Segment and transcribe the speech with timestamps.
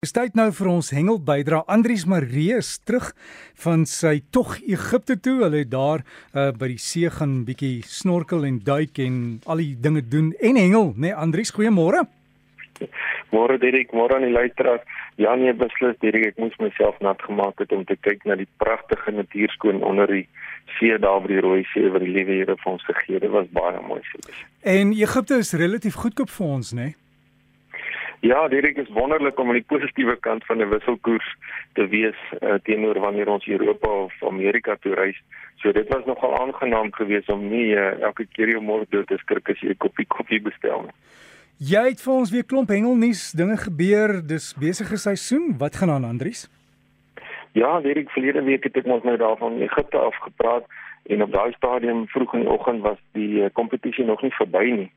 [0.00, 1.58] Dis tyd nou vir ons hengel bydra.
[1.68, 3.10] Andries Marie is terug
[3.64, 5.34] van sy tog Egipte toe.
[5.42, 9.74] Hulle het daar uh, by die see gaan bietjie snorkel en duik en al die
[9.76, 11.52] dinge doen en hengel, né nee, Andries?
[11.52, 12.00] Goeiemôre.
[13.34, 14.88] Môre Dirk, môre aan die luisteraars.
[15.20, 18.48] Ja nee, beslis Dirk, ek moes myself nat gemaak het om te kyk na die
[18.64, 20.24] pragtige natuurskoon onder die
[20.78, 23.28] see daar by die Rooi See wat die liewe Here vir ons gegee het.
[23.28, 24.00] Dit was baie mooi.
[24.64, 26.88] En Egipte is relatief goedkoop vir ons, né?
[26.88, 26.99] Nee?
[28.20, 31.36] Ja, dit is wonderlik om aan die positiewe kant van 'n wisselkoers
[31.72, 35.22] te wees uh, teenoor wanneer ons Europa of Amerika toe reis.
[35.56, 39.16] So dit was nogal aangenaam geweest om nie uh, elke keer jou môre dood te
[39.16, 40.96] skrik as jy 'n koppie koffie bestel nie.
[41.56, 45.58] Jy het vir ons weer klomp hengelnuus, dinge gebeur, dis besige seisoen.
[45.58, 46.48] Wat gaan aan, Andries?
[47.52, 50.66] Ja, weet ek verlede week het ek mos nou daarvan Egipte afgepraat
[51.10, 54.34] en op daai stadium vroeg in die oggend was die eh, kompetisie uh, nog nie
[54.36, 54.90] verby nie.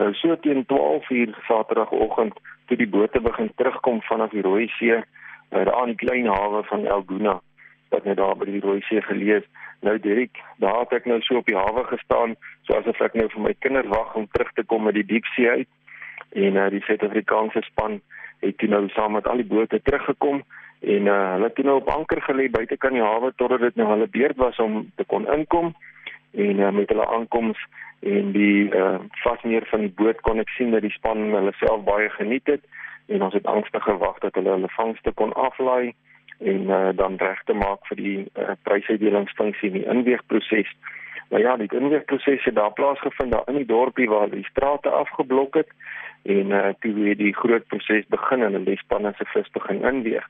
[0.00, 5.02] Nou so teen 12:00 Saterdagoggend toe die bote begin terugkom vanaf die Rooi See uh,
[5.50, 7.40] daar aan die klein hawe van El Gouna
[7.88, 9.44] wat net daar by die Rooi See gelees.
[9.80, 12.34] Nou Dirk, daar het ek nou so op die hawe gestaan,
[12.68, 15.50] soos of ek nou vir my kinders wag om terug te kom uit die diepsee
[15.60, 15.68] uit.
[16.36, 18.00] En uh, die Suid-Afrikaanse span
[18.40, 20.42] het toe nou saam met al die bote teruggekom
[20.80, 23.88] en uh, hulle het nou op anker gelê buite kan die hawe totdat dit nou
[23.90, 25.74] hulle beurt was om te kon inkom
[26.30, 27.58] en uh, met hulle aankoms
[28.00, 31.82] en die uh, vasmeer van die boot kon ek sien dat die span hulle self
[31.88, 32.62] baie geniet het
[33.08, 35.94] en ons het angstig gewag dat hulle hulle vangste kon aflaai
[36.38, 40.70] en uh, dan reg te maak vir die uh, prysuitdelingsfunksie in die inweegproses.
[41.28, 45.58] Maar ja, die inweegproses het daar plaasgevind daar in die dorpie waar die strate afgeblok
[45.58, 45.72] het
[46.22, 50.28] en uh, toe het die groot proses begin en die spanne se vis begin inweeg.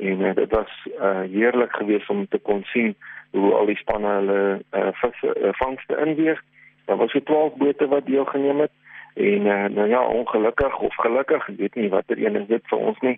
[0.00, 2.94] En uh, dit was uh, heerlik geweest om te kon sien
[3.30, 4.40] hoe al die spanne hulle
[4.72, 4.86] uh,
[5.22, 6.40] uh, vangste inweeg.
[6.84, 8.72] Daar was so 12 bote wat deelgeneem het
[9.14, 12.78] en uh, nou ja, ongelukkig of gelukkig, ek weet nie watter een is dit vir
[12.78, 13.16] ons nie.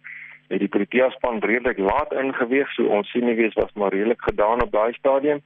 [0.48, 4.22] Het die Protea span redelik laat ingeweeg, so ons sien nie wees was maar redelik
[4.22, 5.42] gedaan op daai stadium.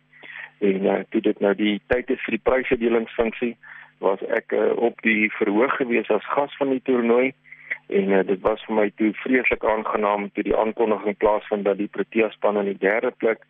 [0.59, 3.57] En uh, toe dit nou die tyd is vir die prysuitdelingsfunksie,
[3.99, 7.35] was ek uh, op die verhoog gewees as gas van die toernooi
[7.87, 11.91] en uh, dit was vir my toe vreeslik aangenaam toe die aankondiging plaasvind dat die
[11.93, 13.45] Protea span in die derde plek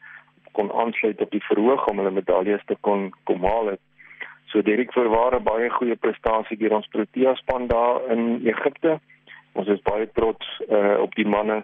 [0.53, 3.83] kon aansluit op die verhoog om hulle medaljes te kon kom haal het.
[4.53, 8.99] So Derek verware baie goeie prestasie deur ons Protea span daar in Egipte.
[9.53, 11.63] Ons is baie trots uh, op die manne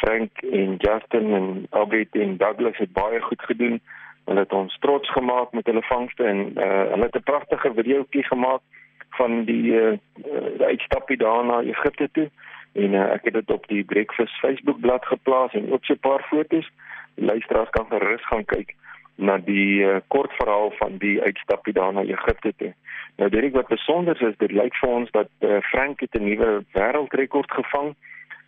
[0.00, 3.80] Frank en Justin en Albert en Douglas het baie goed gedoen.
[4.24, 8.24] Hulle het ons trots gemaak met hulle vangste en uh, hulle het 'n pragtige videoetjie
[8.24, 8.60] gemaak
[9.18, 9.98] van die uh,
[10.58, 12.30] uitstappie daar na Egipte toe
[12.72, 15.98] en uh, ek het dit op die Breakfast Facebook bladsy geplaas en ook so 'n
[15.98, 16.70] paar foto's.
[17.14, 18.74] Luisteraars kan gerus gaan kyk
[19.14, 22.74] na die uh, kort verhaal van die uitstapie daar na Egipte toe.
[23.16, 26.64] Nou dit wat besonder is, dit lyk vir ons dat uh, Frank het 'n nuwe
[26.72, 27.94] wêreldrekord gevang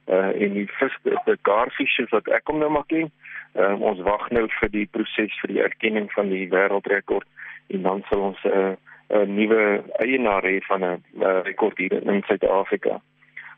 [0.07, 3.11] uh en die vis die garfishes wat ek hom nou maar ken.
[3.55, 7.29] Uh, ons wag nou vir die proses vir die erkenning van die wêreldrekord
[7.69, 8.73] en dan sal ons 'n uh,
[9.13, 13.01] 'n nuwe eienaar hê van 'n uh, rekord hier in Suid-Afrika.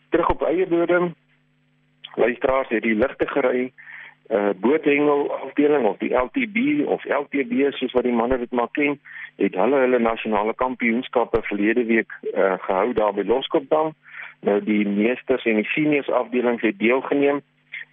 [0.09, 1.15] Terug op eie bodem.
[2.15, 3.73] Luisteraars, het die ligte gery
[4.31, 9.01] uh boothengel afdeling of die LTB of LTB soos wat die manne dit maar ken,
[9.37, 13.93] het hulle hulle nasionale kampioenskappe verlede week uh gehou daar by Loskopdam.
[14.41, 17.43] Nou die meesters en die seniors afdelings het deelgeneem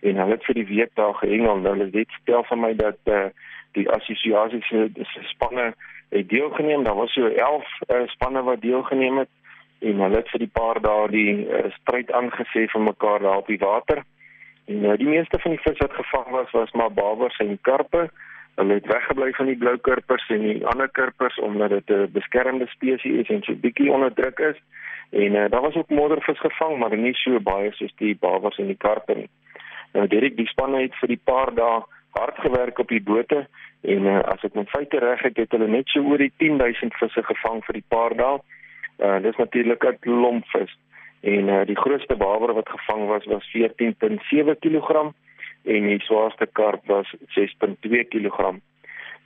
[0.02, 1.58] en hulle het vir die week daar gehengel.
[1.58, 3.26] Nou hulle het stel vir my dat uh
[3.72, 5.74] die assosiasie se spanne
[6.12, 6.84] het deelgeneem.
[6.84, 9.30] Daar was so 11 uh, spanne wat deelgeneem het
[9.80, 13.48] en hulle het vir die paar dae die uh, stryd aangesê vir mekaar daar op
[13.48, 14.04] die water.
[14.70, 18.10] En uh, die meeste van die vis wat gevang was was maar babers en karpe.
[18.60, 22.68] Hulle het weggebly van die blou karpers en die ander karpers omdat dit 'n beskermde
[22.68, 24.60] spesies is en so bietjie onder druk is.
[25.10, 28.68] En uh, daar was ook moddervis gevang, maar nie so baie soos die babers en
[28.68, 29.30] die karpe nie.
[29.94, 31.82] Nou Derek, die spanne het vir die paar dae
[32.18, 33.48] hard gewerk op die bote
[33.82, 36.94] en uh, as ek my feite reg het, het hulle net so oor die 10000
[37.00, 38.40] visse gevang vir die paar dae.
[39.02, 40.74] Uh, dis natuurlik 'n klomp vis
[41.22, 45.14] en uh, die grootste baber wat gevang was was 14.7 kg
[45.64, 47.08] en die swaarste karp was
[47.38, 48.58] 6.2 kg.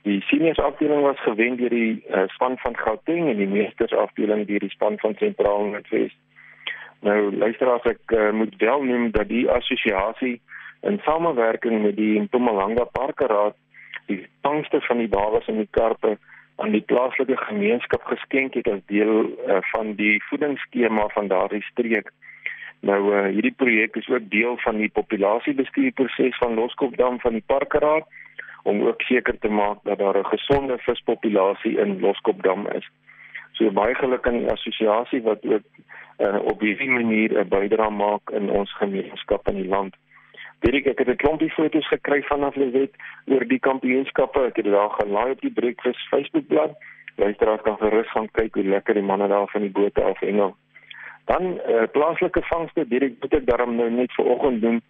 [0.02, 4.46] Die seniors afdeling was gewen deur die uh, span van Gauteng en die meesters afdeling
[4.46, 6.12] deur die span van Sentraal Noordwes.
[7.00, 10.40] Nou luister as ek uh, moet wel noem dat die assosiasie
[10.86, 13.54] in samewerking met die Mpumalanga Parkeraad
[14.06, 16.18] die vangste van die babas en die karpe
[16.56, 22.12] aan die plaaslike gemeenskap geskenk het as deel uh, van die voedingsskema van daardie streek.
[22.80, 28.06] Nou uh, hierdie projek is ook deel van die populasiebestuurproses van Loskopdam van die Parkeraad
[28.62, 32.88] om ook seker te maak dat daar 'n gesonde vispopulasie in Loskopdam is.
[33.52, 35.62] So baie geluk aan die assosiasie wat ook
[36.18, 39.96] uh, op hierdie manier 'n bydrae maak in ons gemeenskap in die land.
[40.64, 42.94] Direk ek het 'n klompie foto's gekry vanaf Lewet
[43.26, 44.40] oor die kampioenskappe.
[44.40, 46.76] Ek het dit daar gelaai op die Breakfast Facebookblad.
[47.16, 50.56] Luisteraars kan gerus gaan kyk hoe lekker die manne daar van die bote af hengel.
[51.24, 54.82] Dan uh, plaaslike vangste, direk moet ek daarom nou net vanoggend doen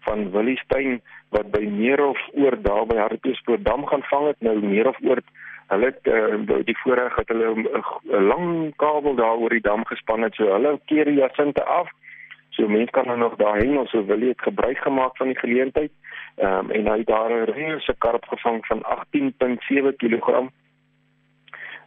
[0.00, 1.00] van Willie Steyn
[1.34, 5.22] wat by Meerhof oor daar by Hartbeespoortdam gaan vang het nou Meerhof oor
[5.70, 8.46] hulle het uh, die voorreg het hulle 'n lang
[8.76, 11.90] kabel daar oor die dam gespan het so hulle keer die jasinte af
[12.50, 15.26] so mense kan nou nog daar hang of so wil jy het gebruik gemaak van
[15.26, 15.92] die geleentheid
[16.36, 20.50] um, en hy daar 'n reuse karp gevang van 18.7 kg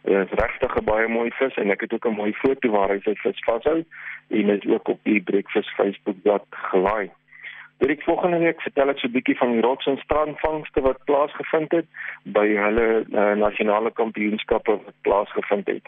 [0.04, 2.88] Dit is regtig 'n baie mooi vis en ek het ook 'n mooi foto waar
[2.88, 3.84] hy sy vis vashou
[4.28, 7.10] en dit ook op die Breakfast Facebook bladsy gelaai.
[7.78, 11.72] Dit volgende week vertel ek so 'n bietjie van die rots en strandvangste wat plaasgevind
[11.72, 11.86] het
[12.22, 15.86] by hulle uh, nasionale kampioenskappe wat plaasgevind het.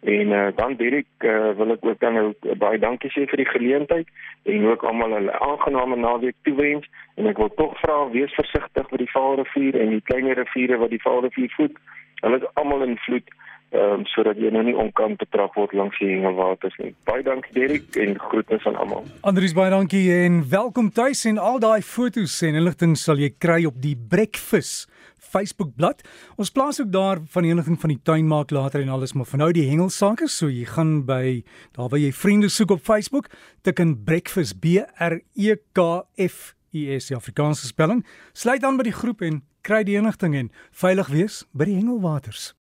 [0.00, 3.50] En uh, dan Dirk uh, wil ek ook dan nou baie dankie sê vir die
[3.50, 4.06] geleentheid
[4.46, 6.86] en ook almal 'n aangename naweek toewens
[7.16, 10.90] en ek wil tog vra wees versigtig met die Vaalrivier en die kleiner riviere wat
[10.90, 11.74] die Vaalrivier voed.
[12.20, 13.28] Hulle is almal in vloed
[13.70, 16.94] ehm um, sodat jy nou nie onkant betrap word langs die hengelwaters nie.
[17.04, 19.04] Baie dankie Derek en groetnis aan almal.
[19.28, 23.64] Andries baie dankie en welkom tuis en al daai foto's en inligting sal jy kry
[23.68, 24.88] op die Breakfast
[25.28, 26.06] Facebook bladsy.
[26.40, 29.28] Ons plaas ook daar van die inligting van die tuin maak later en alles, maar
[29.28, 31.42] vir nou die hengelsake, so jy gaan by
[31.76, 33.28] daar waar jy vriende soek op Facebook,
[33.62, 38.06] tik in Breakfast B R E K F I S die Afrikaanse spelling.
[38.32, 42.54] Sluit aan by die groep en kry die inligting en veilig wees by die hengelwaters.